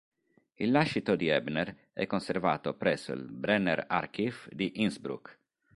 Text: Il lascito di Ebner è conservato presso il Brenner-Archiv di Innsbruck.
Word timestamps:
Il 0.55 0.71
lascito 0.71 1.15
di 1.15 1.27
Ebner 1.27 1.91
è 1.93 2.07
conservato 2.07 2.73
presso 2.75 3.11
il 3.11 3.21
Brenner-Archiv 3.29 4.47
di 4.51 4.81
Innsbruck. 4.81 5.37